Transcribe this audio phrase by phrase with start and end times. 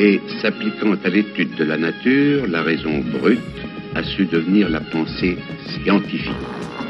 [0.00, 3.40] Et s'appliquant à l'étude de la nature, la raison brute
[3.96, 5.36] a su devenir la pensée
[5.82, 6.30] scientifique.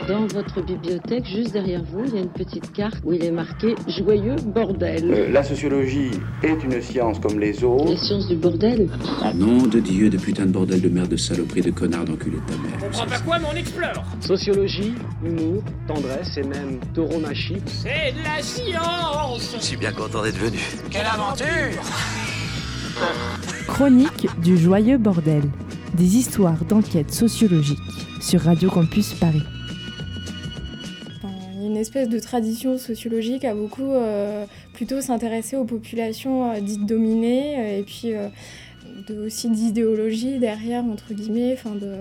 [0.07, 3.31] Dans votre bibliothèque, juste derrière vous, il y a une petite carte où il est
[3.31, 5.11] marqué Joyeux bordel.
[5.11, 6.11] Euh, la sociologie
[6.43, 7.91] est une science comme les autres.
[7.91, 8.89] Les sciences du bordel?
[9.23, 12.37] Ah nom de Dieu, de putain de bordel, de merde, de saloperie, de connard, d'enculé
[12.37, 12.79] de ta mère.
[12.79, 14.95] Comprends pas quoi, mais on explore Sociologie,
[15.25, 17.57] humour, tendresse et même tauromachie.
[17.67, 20.59] C'est de la science Je suis bien content d'être venu.
[20.91, 21.83] Quelle aventure
[23.67, 25.43] Chronique du joyeux bordel.
[25.95, 27.79] Des histoires d'enquête sociologique
[28.21, 29.43] sur Radio Campus Paris.
[31.23, 36.87] A une espèce de tradition sociologique à beaucoup euh, plutôt s'intéresser aux populations euh, dites
[36.87, 38.13] dominées euh, et puis
[39.07, 41.95] de, aussi d'idéologie derrière entre guillemets, enfin de,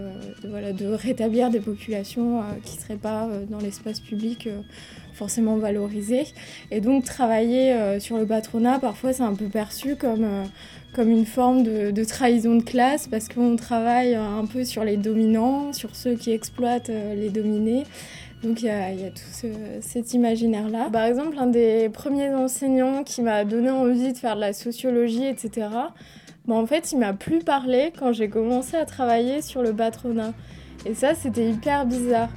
[0.49, 4.49] voilà, de rétablir des populations qui ne seraient pas dans l'espace public
[5.17, 6.27] forcément valorisées.
[6.71, 10.43] Et donc travailler euh, sur le patronat, parfois c'est un peu perçu comme euh,
[11.03, 15.95] une forme de, trahison de classe parce qu'on travaille un peu sur les dominants, sur
[15.95, 17.83] ceux qui exploitent euh, les dominés.
[18.43, 19.47] Donc il y, a, tout ce,
[19.81, 20.89] cet imaginaire-là.
[20.91, 25.25] Par exemple, un des premiers enseignants qui m'a donné envie de faire de la sociologie,
[25.25, 25.67] etc.,
[26.47, 30.33] bah, en fait, il m'a plus parlé quand j'ai commencé à travailler sur le patronat.
[30.85, 32.29] Et ça, c'était hyper bizarre.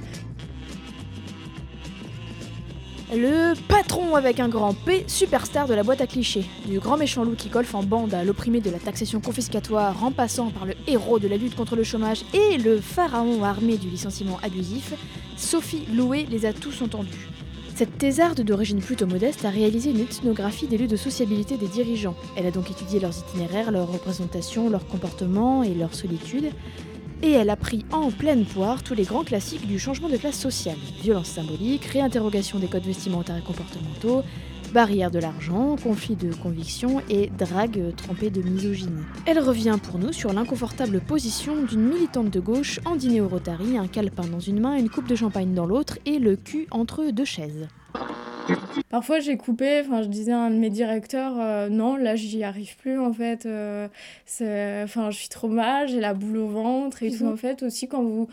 [3.13, 7.25] Le patron avec un grand P, superstar de la boîte à clichés, du grand méchant
[7.25, 10.75] loup qui golfe en bande à l'opprimé de la taxation confiscatoire en passant par le
[10.87, 14.93] héros de la lutte contre le chômage et le pharaon armé du licenciement abusif,
[15.35, 17.27] Sophie Loué les a tous entendus.
[17.75, 22.15] Cette thésarde d'origine plutôt modeste a réalisé une ethnographie des lieux de sociabilité des dirigeants.
[22.37, 26.51] Elle a donc étudié leurs itinéraires, leurs représentations, leurs comportements et leur solitude,
[27.21, 30.39] et elle a pris en pleine poire tous les grands classiques du changement de classe
[30.39, 30.77] sociale.
[31.01, 34.23] Violence symbolique, réinterrogation des codes vestimentaires et comportementaux,
[34.73, 39.03] barrière de l'argent, conflit de conviction et drague trempée de misogynie.
[39.25, 43.77] Elle revient pour nous sur l'inconfortable position d'une militante de gauche en dîner au Rotary,
[43.77, 47.11] un calepin dans une main, une coupe de champagne dans l'autre et le cul entre
[47.11, 47.67] deux chaises.
[48.89, 52.43] Parfois j'ai coupé, enfin je disais à un de mes directeurs, euh, non là j'y
[52.43, 53.87] arrive plus en fait, euh,
[54.83, 57.17] enfin je suis trop mal, j'ai la boule au ventre et mmh.
[57.17, 58.27] tout en fait aussi quand vous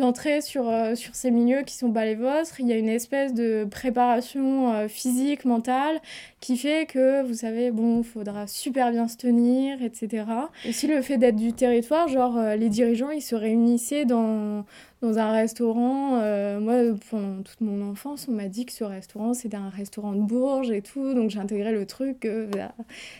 [0.00, 2.88] entrez sur, euh, sur ces milieux qui sont pas les vôtres, il y a une
[2.88, 6.00] espèce de préparation physique, mentale
[6.40, 10.24] qui fait que vous savez bon faudra super bien se tenir etc.
[10.68, 14.64] Aussi le fait d'être du territoire, genre les dirigeants ils se réunissaient dans
[15.02, 16.18] dans un restaurant.
[16.20, 16.74] Euh, moi,
[17.10, 20.70] pendant toute mon enfance, on m'a dit que ce restaurant, c'était un restaurant de Bourges
[20.70, 21.14] et tout.
[21.14, 22.48] Donc, j'ai intégré le truc, euh,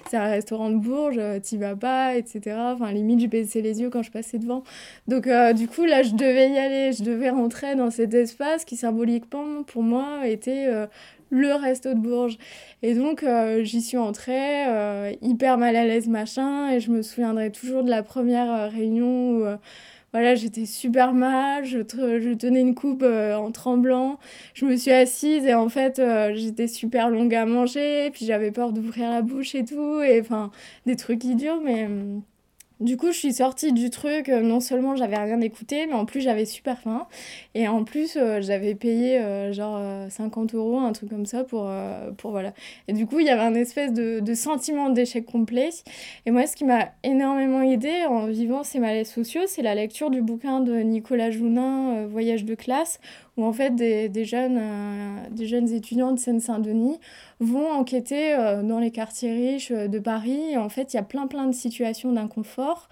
[0.08, 2.56] c'est un restaurant de Bourges, euh, t'y vas pas, etc.
[2.74, 4.62] Enfin, limite, je baissais les yeux quand je passais devant.
[5.08, 6.92] Donc, euh, du coup, là, je devais y aller.
[6.92, 10.68] Je devais rentrer dans cet espace qui, symboliquement, pour moi, était
[11.30, 12.36] le resto de Bourges.
[12.82, 13.24] Et donc,
[13.62, 14.64] j'y suis entrée,
[15.22, 16.70] hyper mal à l'aise, machin.
[16.70, 19.44] Et je me souviendrai toujours de la première réunion où
[20.12, 24.18] voilà, j'étais super mal, je, je, tenais une coupe euh, en tremblant,
[24.54, 28.50] je me suis assise et en fait euh, j'étais super longue à manger, puis j'avais
[28.50, 30.50] peur d'ouvrir la bouche et tout, et enfin
[30.86, 31.88] des trucs idiots, mais
[32.80, 36.06] du coup, je suis sortie du truc, euh, non seulement j'avais rien écouté, mais en
[36.06, 37.06] plus j'avais super faim.
[37.54, 39.78] Et en plus, euh, j'avais payé euh, genre
[40.10, 41.70] 50 euros, un truc comme ça, pour,
[42.16, 42.54] pour voilà.
[42.88, 45.68] Et du coup, il y avait un espèce de, de sentiment d'échec complet.
[46.24, 50.10] Et moi, ce qui m'a énormément aidé en vivant ces malaises sociaux, c'est la lecture
[50.10, 52.98] du bouquin de Nicolas Jounin, Voyage de classe,
[53.40, 56.98] où en fait des, des jeunes, euh, des jeunes étudiants de Seine-Saint-Denis
[57.40, 60.56] vont enquêter euh, dans les quartiers riches de Paris.
[60.56, 62.88] En fait, il y a plein plein de situations d'inconfort.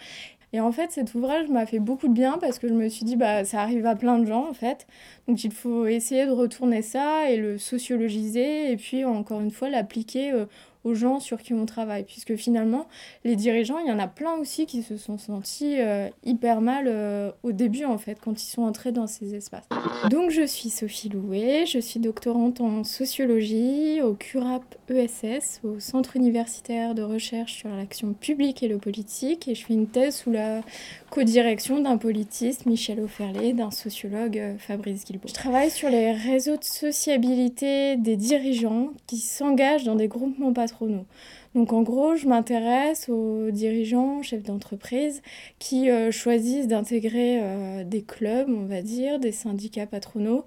[0.54, 3.04] Et en fait, cet ouvrage m'a fait beaucoup de bien parce que je me suis
[3.04, 4.86] dit, bah, ça arrive à plein de gens, en fait.
[5.26, 9.68] Donc, il faut essayer de retourner ça et le sociologiser et puis, encore une fois,
[9.68, 10.46] l'appliquer euh,
[10.88, 12.04] aux gens sur qui on travaille.
[12.04, 12.86] Puisque finalement,
[13.24, 16.86] les dirigeants, il y en a plein aussi qui se sont sentis euh, hyper mal
[16.88, 19.68] euh, au début, en fait, quand ils sont entrés dans ces espaces.
[20.10, 26.16] Donc, je suis Sophie Loué, je suis doctorante en sociologie au CURAP ESS, au Centre
[26.16, 30.30] universitaire de recherche sur l'action publique et le politique, et je fais une thèse sous
[30.30, 30.62] la
[31.10, 35.28] co-direction d'un politiste, Michel Auferlet, d'un sociologue, euh, Fabrice Guilbault.
[35.28, 41.06] Je travaille sur les réseaux de sociabilité des dirigeants qui s'engagent dans des groupements patronaux.
[41.54, 45.22] Donc en gros, je m'intéresse aux dirigeants, chefs d'entreprise
[45.58, 50.44] qui euh, choisissent d'intégrer euh, des clubs, on va dire, des syndicats patronaux.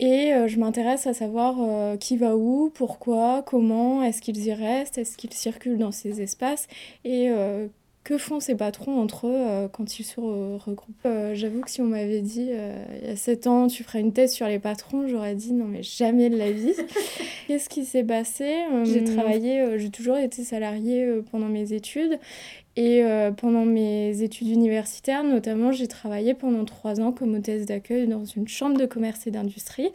[0.00, 4.52] Et euh, je m'intéresse à savoir euh, qui va où, pourquoi, comment, est-ce qu'ils y
[4.52, 6.66] restent, est-ce qu'ils circulent dans ces espaces
[7.04, 7.30] et
[8.02, 11.08] que font ces patrons entre eux quand ils se regroupent?
[11.32, 14.32] J'avoue que si on m'avait dit il y a 7 ans, tu ferais une thèse
[14.32, 16.74] sur les patrons, j'aurais dit non, mais jamais de la vie.
[17.46, 18.62] Qu'est-ce qui s'est passé?
[18.84, 22.18] J'ai travaillé, j'ai toujours été salariée pendant mes études.
[22.76, 23.04] Et
[23.36, 28.48] pendant mes études universitaires, notamment, j'ai travaillé pendant trois ans comme hôtesse d'accueil dans une
[28.48, 29.90] chambre de commerce et d'industrie.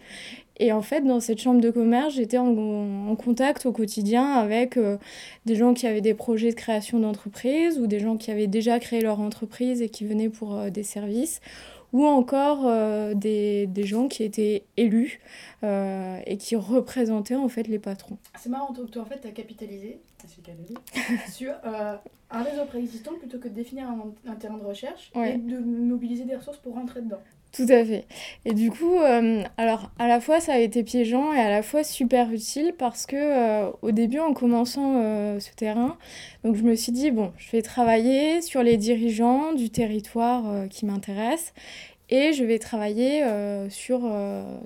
[0.60, 4.98] Et en fait, dans cette chambre de commerce, j'étais en, contact au quotidien avec euh,
[5.46, 8.80] des gens qui avaient des projets de création d'entreprise ou des gens qui avaient déjà
[8.80, 11.40] créé leur entreprise et qui venaient pour euh, des services
[11.92, 15.20] ou encore euh, des, des, gens qui étaient élus
[15.64, 18.18] et qui représentaient en fait les patrons.
[18.38, 20.00] C'est marrant, donc toi en fait tu as capitalisé
[21.32, 21.54] sur
[22.32, 23.88] un réseau préexistant plutôt que de définir
[24.28, 27.22] un, terrain de recherche et de mobiliser des ressources pour rentrer dedans.
[27.52, 28.06] Tout à fait.
[28.46, 31.64] Et du coup, euh, alors à la fois ça a été piégeant et à la
[31.64, 35.98] fois super utile parce que euh, au début, en commençant euh, ce terrain,
[36.44, 40.86] donc je me suis dit bon, je vais travailler sur les dirigeants du territoire qui
[40.86, 41.54] m'intéresse
[42.10, 43.24] et je vais travailler
[43.70, 44.02] sur,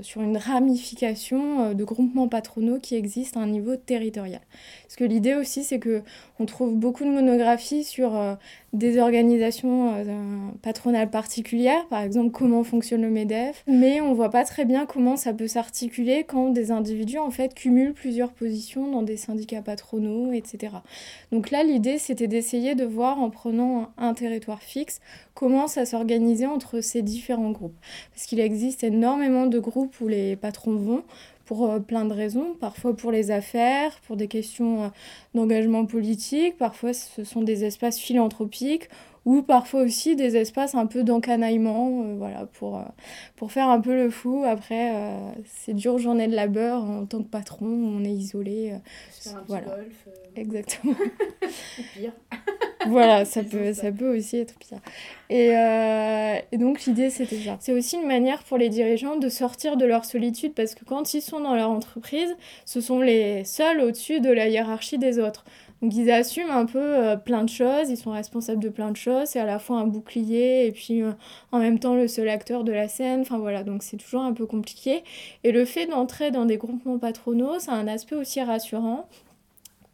[0.02, 4.42] sur une ramification de groupements patronaux qui existent à un niveau territorial.
[4.84, 6.04] Parce que l'idée aussi, c'est que
[6.40, 8.18] on trouve beaucoup de monographies sur
[8.74, 14.44] des organisations euh, patronales particulières, par exemple comment fonctionne le MEDEF, mais on voit pas
[14.44, 19.04] très bien comment ça peut s'articuler quand des individus en fait cumulent plusieurs positions dans
[19.04, 20.74] des syndicats patronaux, etc.
[21.32, 25.00] Donc là, l'idée c'était d'essayer de voir en prenant un territoire fixe
[25.36, 27.78] comment ça s'organisait entre ces différents groupes.
[28.14, 31.04] Parce qu'il existe énormément de groupes où les patrons vont,
[31.46, 34.88] pour euh, plein de raisons, parfois pour les affaires, pour des questions euh,
[35.34, 38.90] d'engagement politique, parfois ce sont des espaces philanthropiques
[39.26, 42.84] ou parfois aussi des espaces un peu d'encanaillement, euh, voilà, pour,
[43.36, 44.44] pour faire un peu le fou.
[44.46, 44.92] Après,
[45.46, 48.74] ces dures journées de labeur en tant que patron, on est isolé.
[49.48, 49.68] voilà.
[49.68, 50.08] golf.
[50.36, 50.96] Exactement.
[51.94, 52.14] pire.
[52.88, 54.80] voilà, ça peut, ça peut aussi être pire.
[55.30, 57.58] Et, euh, et donc l'idée, c'était ça.
[57.60, 61.14] C'est aussi une manière pour les dirigeants de sortir de leur solitude parce que quand
[61.14, 62.36] ils sont dans leur entreprise,
[62.66, 65.44] ce sont les seuls au-dessus de la hiérarchie des autres.
[65.84, 68.96] Donc ils assument un peu euh, plein de choses, ils sont responsables de plein de
[68.96, 71.12] choses, c'est à la fois un bouclier et puis euh,
[71.52, 74.32] en même temps le seul acteur de la scène, enfin voilà, donc c'est toujours un
[74.32, 75.04] peu compliqué.
[75.44, 79.10] Et le fait d'entrer dans des groupements patronaux, ça a un aspect aussi rassurant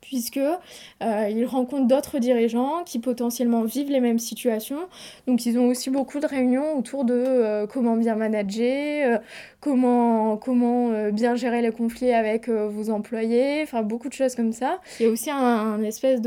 [0.09, 4.79] puisque euh, ils rencontrent d'autres dirigeants qui potentiellement vivent les mêmes situations.
[5.27, 9.17] Donc ils ont aussi beaucoup de réunions autour de euh, comment bien manager, euh,
[9.59, 14.79] comment, comment bien gérer les conflits avec vos employés, enfin beaucoup de choses comme ça.
[14.99, 16.21] Il y a aussi une espèce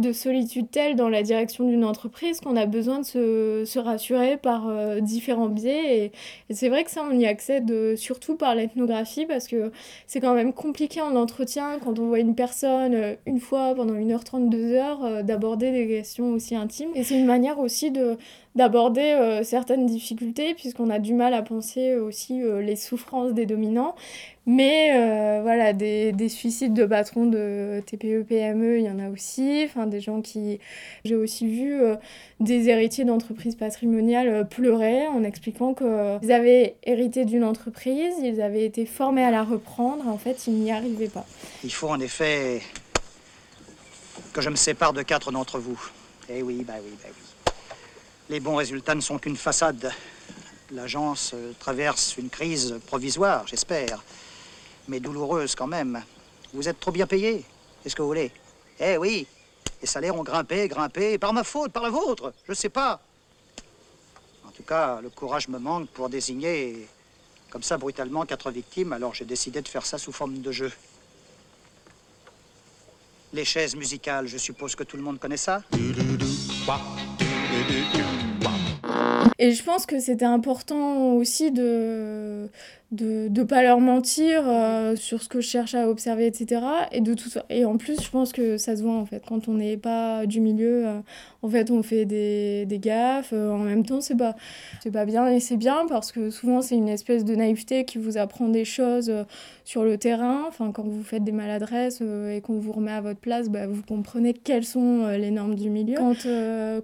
[0.00, 3.04] de solitude telle dans la direction d'une entreprise qu'on a besoin de
[3.64, 4.70] se, rassurer par
[5.00, 6.12] différents biais.
[6.50, 9.70] Et, c'est vrai que ça, on y accède surtout par l'ethnographie parce que
[10.06, 14.50] c'est quand même compliqué en entretien quand on voit une personne une fois pendant 1h30,
[14.50, 16.90] 2h d'aborder des questions aussi intimes.
[16.94, 18.16] Et c'est une manière aussi de
[18.54, 23.94] d'aborder certaines difficultés puisqu'on a du mal à penser aussi les souffrances des dominants
[24.48, 29.10] mais euh, voilà, des, des, suicides de patrons de TPE, PME, il y en a
[29.10, 29.64] aussi.
[29.66, 30.58] Enfin, des gens qui.
[31.04, 31.96] J'ai aussi vu euh,
[32.40, 38.64] des héritiers d'entreprises patrimoniales euh, pleurer en expliquant qu'ils avaient hérité d'une entreprise, ils avaient
[38.64, 41.26] été formés à la reprendre, en fait, ils n'y arrivaient pas.
[41.62, 42.62] Il faut en effet
[44.32, 45.78] que je me sépare de quatre d'entre vous.
[46.30, 47.27] Eh oui, bah oui, bah oui.
[48.28, 49.92] Les bons résultats ne sont qu'une façade.
[50.70, 54.02] L'agence traverse une crise provisoire, j'espère
[54.88, 56.02] mais douloureuse quand même.
[56.52, 57.44] Vous êtes trop bien payé.
[57.82, 58.32] Qu'est-ce que vous voulez?
[58.80, 59.26] Eh oui,
[59.80, 63.00] les salaires ont grimpé, grimpé, par ma faute, par la vôtre, je sais pas.
[64.46, 66.88] En tout cas, le courage me manque pour désigner
[67.50, 70.72] comme ça brutalement quatre victimes, alors j'ai décidé de faire ça sous forme de jeu.
[73.32, 75.62] Les chaises musicales, je suppose que tout le monde connaît ça?
[79.38, 82.48] Et je pense que c'était important aussi de
[82.90, 86.62] de ne pas leur mentir euh, sur ce que je cherche à observer, etc.
[86.90, 89.22] Et, de tout, et en plus, je pense que ça se voit en fait.
[89.28, 91.00] Quand on n'est pas du milieu, euh,
[91.42, 93.34] en fait, on fait des, des gaffes.
[93.34, 94.36] Euh, en même temps, c'est pas,
[94.82, 97.98] c'est pas bien et c'est bien parce que souvent, c'est une espèce de naïveté qui
[97.98, 99.12] vous apprend des choses
[99.64, 100.44] sur le terrain.
[100.48, 103.82] Enfin, quand vous faites des maladresses et qu'on vous remet à votre place, bah, vous
[103.82, 105.96] comprenez quelles sont les normes du milieu.
[105.96, 106.26] Quand,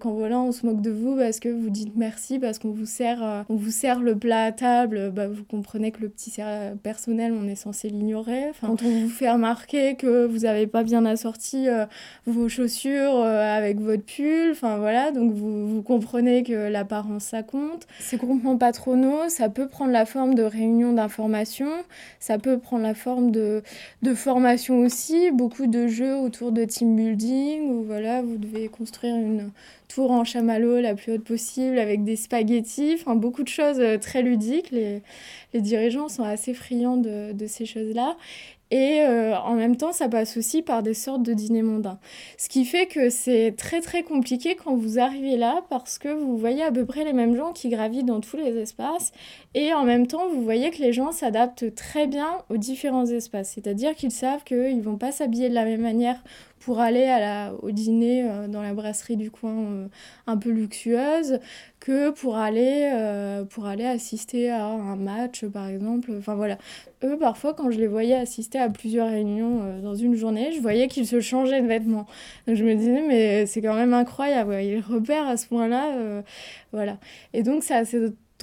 [0.01, 2.85] quand voilà, on se moque de vous parce que vous dites merci, parce qu'on vous
[2.85, 6.33] sert, on vous sert le plat à table, bah, vous comprenez le petit
[6.83, 8.51] personnel, on est censé l'ignorer.
[8.61, 11.87] quand on vous fait remarquer que vous n'avez pas bien assorti euh,
[12.27, 17.43] vos chaussures euh, avec votre pull, enfin voilà, donc vous, vous comprenez que l'apparence ça
[17.43, 17.87] compte.
[18.01, 21.71] Ces groupements patronaux, ça peut prendre la forme de réunions d'information,
[22.21, 23.63] ça peut prendre la forme de,
[24.03, 29.17] de formation aussi, beaucoup de jeux autour de team building, où voilà, vous devez construire
[29.17, 29.51] une
[29.89, 33.99] tour en chamallow la plus haute possible avec des spaghettis, enfin beaucoup de choses euh,
[33.99, 34.71] très ludiques.
[34.71, 35.03] Les,
[35.53, 38.17] les dirigeants sont assez friands de, de ces choses-là.
[38.71, 42.01] Et euh, en même temps, ça passe aussi par des sortes de dîners mondains.
[42.39, 46.37] Ce qui fait que c'est très très compliqué quand vous arrivez là parce que vous
[46.37, 49.13] voyez à peu près les mêmes gens qui gravitent dans tous les espaces.
[49.55, 53.53] Et en même temps, vous voyez que les gens s'adaptent très bien aux différents espaces.
[53.55, 56.25] C'est-à-dire qu'ils savent qu'ils ne vont pas s'habiller de la même manière
[56.65, 59.89] pour aller à la, au dîner euh, dans la brasserie du coin euh,
[60.27, 61.39] un peu luxueuse
[61.79, 66.11] que pour aller, euh, pour aller assister à un match, par exemple.
[66.19, 66.57] Enfin voilà.
[67.03, 70.89] Eux, parfois, quand je les voyais assister à plusieurs réunions dans une journée, je voyais
[70.89, 72.07] qu'ils se changeaient de vêtements.
[72.47, 74.55] Donc je me disais, mais c'est quand même incroyable.
[74.63, 76.23] Ils repèrent à ce point-là.
[76.73, 76.97] voilà.
[77.35, 77.75] Et donc, c'est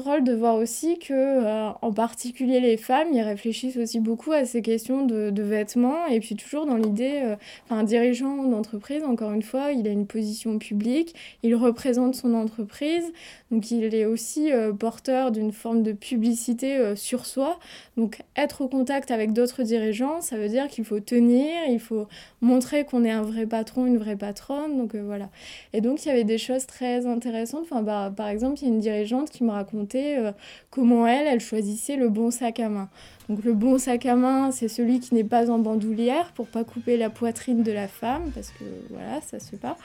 [0.02, 4.46] drôle de voir aussi que, euh, en particulier les femmes, ils réfléchissent aussi beaucoup à
[4.46, 6.06] ces questions de, vêtements.
[6.08, 7.36] Et puis toujours dans l'idée, euh,
[7.70, 13.12] un dirigeant d'entreprise, encore une fois, il a une position publique, il représente son entreprise,
[13.52, 17.60] donc il est aussi euh, porteur d'une forme de publicité sur soi.
[17.98, 22.08] Donc être au contact avec d'autres dirigeants, ça veut dire qu'il faut tenir, il faut
[22.42, 25.30] montrer qu'on est un vrai patron, une vraie patronne, donc voilà.
[25.74, 28.72] Et donc il y avait des choses très intéressantes, enfin, bah, par exemple, il y
[28.72, 30.32] a une dirigeante qui me raconte euh,
[30.70, 32.90] comment elle, elle choisissait le bon sac à main.
[33.30, 36.64] Donc le bon sac à main, c'est celui qui n'est pas en bandoulière pour pas
[36.64, 39.78] couper la poitrine de la femme, parce que voilà, ça se fait pas.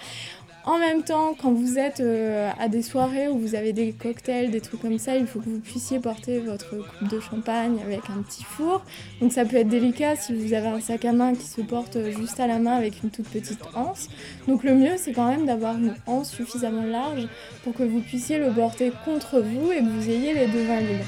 [0.67, 4.51] En même temps, quand vous êtes euh, à des soirées où vous avez des cocktails,
[4.51, 8.01] des trucs comme ça, il faut que vous puissiez porter votre coupe de champagne avec
[8.11, 8.83] un petit four.
[9.21, 11.97] Donc ça peut être délicat si vous avez un sac à main qui se porte
[12.19, 14.09] juste à la main avec une toute petite anse.
[14.49, 17.29] Donc le mieux, c'est quand même d'avoir une anse suffisamment large
[17.63, 20.81] pour que vous puissiez le porter contre vous et que vous ayez les deux mains
[20.81, 21.05] libres.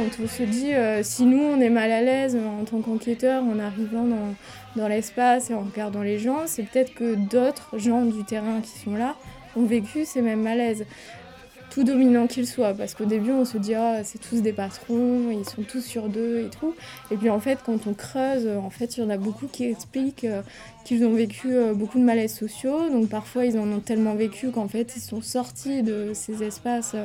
[0.00, 3.42] Quand on se dit euh, si nous on est mal à l'aise en tant qu'enquêteur
[3.42, 4.06] en arrivant
[4.76, 8.78] dans, l'espace et en regardant les gens, c'est peut-être que d'autres gens du terrain qui
[8.78, 9.16] sont là
[9.56, 10.86] ont vécu ces mêmes malaises.
[11.70, 15.30] Tout dominant qu'ils soient, parce qu'au début on se dit ah, c'est tous des patrons,
[15.30, 16.74] ils sont tous sur deux et tout.
[17.10, 19.64] Et puis en fait quand on creuse, en fait il y en a beaucoup qui
[19.64, 20.42] expliquent euh,
[20.84, 22.88] qu'ils ont vécu euh, beaucoup de malaises sociaux.
[22.90, 26.96] Donc parfois ils en ont tellement vécu qu'en fait ils sont sortis de ces espaces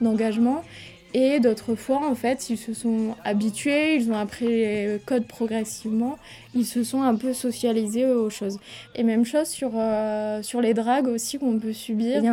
[0.00, 0.64] d'engagement
[1.12, 6.18] et d'autres fois, en fait, ils se sont habitués, ils ont appris les codes progressivement,
[6.54, 8.58] ils se sont un peu socialisés aux choses.
[8.94, 12.18] Et même chose sur, euh, sur les dragues aussi qu'on peut subir.
[12.18, 12.24] Il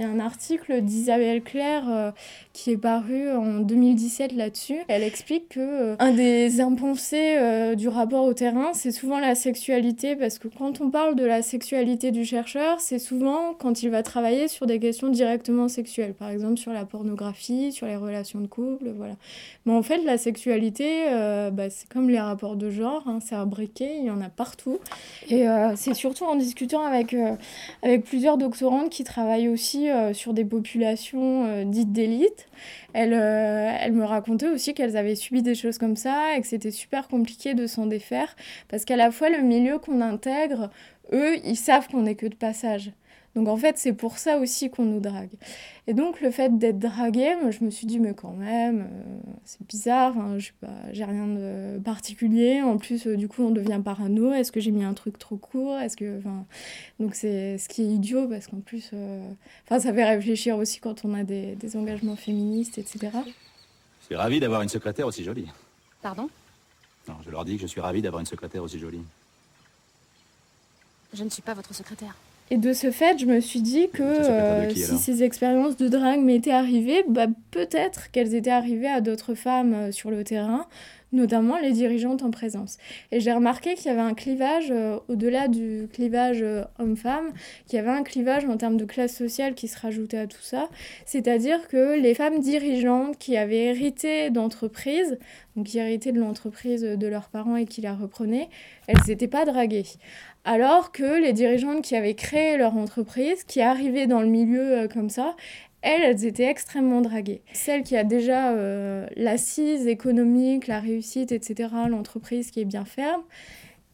[0.00, 2.10] y, a un, article d'Isabelle Claire euh,
[2.52, 4.78] qui est paru en 2017 là-dessus.
[4.88, 7.36] Elle explique que euh, un des impensés
[7.76, 11.42] du rapport au terrain, c'est souvent la sexualité, parce que quand on parle de la
[11.42, 16.28] sexualité du chercheur, c'est souvent quand il va travailler sur des questions directement sexuelles, par
[16.30, 19.14] exemple sur la pornographie, sur les relations de couple, voilà.
[19.64, 23.36] Mais en fait, la sexualité, euh, bah, c'est comme les rapports de genre, hein, c'est
[23.46, 24.78] briquet, il y en a partout.
[25.28, 27.34] Et euh, c'est surtout en discutant avec, euh,
[27.82, 32.48] avec plusieurs doctorantes qui travaillent aussi sur des populations dites d'élite.
[32.92, 36.70] Elles, elles me racontaient aussi qu'elles avaient subi des choses comme ça et que c'était
[36.70, 38.34] super compliqué de s'en défaire
[38.68, 40.70] parce qu'à la fois le milieu qu'on intègre,
[41.12, 42.90] eux, ils savent qu'on n'est que de passage.
[43.36, 45.28] Donc en fait, c'est pour ça aussi qu'on nous drague.
[45.86, 49.30] Et donc le fait d'être dragué, moi, je me suis dit, mais quand même, euh,
[49.44, 52.62] c'est bizarre, hein, je pas, j'ai rien de particulier.
[52.62, 54.32] En plus, euh, du coup, on devient parano.
[54.32, 55.76] Est-ce que j'ai mis un truc trop court?
[55.76, 56.18] Est-ce que,
[56.98, 59.30] donc c'est ce qui est idiot parce qu'en plus, euh,
[59.64, 63.10] enfin, ça fait réfléchir aussi quand on a des, des engagements féministes, etc.
[64.00, 65.46] Je suis ravi d'avoir une secrétaire aussi jolie.
[66.00, 66.30] Pardon?
[67.06, 69.02] Non, je leur dis que je suis ravi d'avoir une secrétaire aussi jolie.
[71.12, 72.16] Je ne suis pas votre secrétaire.
[72.50, 76.20] Et de ce fait, je me suis dit que euh, si ces expériences de drague
[76.20, 80.66] m'étaient arrivées, bah, peut-être qu'elles étaient arrivées à d'autres femmes euh, sur le terrain,
[81.12, 82.78] notamment les dirigeantes en présence.
[83.10, 86.44] Et j'ai remarqué qu'il y avait un clivage, euh, au-delà du clivage
[86.78, 87.32] homme-femme,
[87.66, 90.42] qu'il y avait un clivage en termes de classe sociale qui se rajoutait à tout
[90.42, 90.68] ça.
[91.04, 95.18] C'est-à-dire que les femmes dirigeantes qui avaient hérité d'entreprises,
[95.56, 98.48] donc qui héritaient de l'entreprise de leurs parents et qui la reprenaient,
[98.86, 99.86] elles n'étaient pas draguées
[100.46, 104.88] alors que les dirigeantes qui avaient créé leur entreprise, qui arrivaient dans le milieu euh,
[104.88, 105.34] comme ça,
[105.82, 107.42] elles, elles étaient extrêmement draguées.
[107.52, 113.22] Celle qui a déjà euh, l'assise économique, la réussite, etc., l'entreprise qui est bien ferme,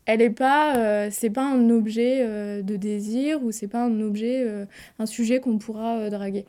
[0.07, 4.01] elle est pas, euh, c'est pas un objet euh, de désir ou c'est pas un
[4.01, 4.65] objet, euh,
[4.99, 6.45] un sujet qu'on pourra draguer.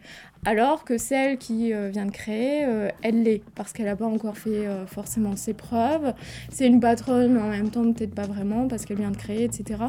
[0.46, 2.68] Alors que celle qui vient de créer,
[3.02, 6.14] elle l'est parce qu'elle n'a pas encore fait forcément ses preuves.
[6.52, 9.46] C'est une patronne, mais en même temps peut-être pas vraiment parce qu'elle vient de créer,
[9.46, 9.80] etc.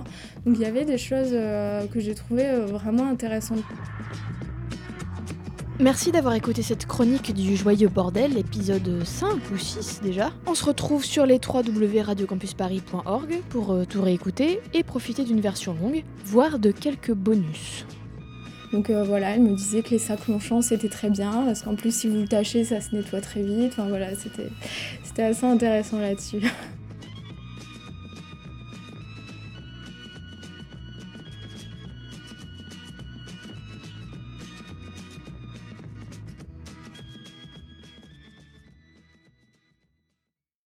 [0.47, 3.65] Donc il y avait des choses que j'ai trouvées vraiment intéressantes.
[5.81, 10.31] Merci d'avoir écouté cette chronique du Joyeux Bordel, épisode 5 ou 6 déjà.
[10.47, 16.05] On se retrouve sur les www.radiocampusparis.org pour euh, tout réécouter et profiter d'une version longue,
[16.25, 17.87] voire de quelques bonus.
[18.73, 21.75] Donc euh, voilà, elle me disait que les sacs Longchamp c'était très bien, parce qu'en
[21.75, 23.73] plus si vous le tâchez ça se nettoie très vite.
[23.73, 26.43] Enfin voilà, c'était assez intéressant là-dessus.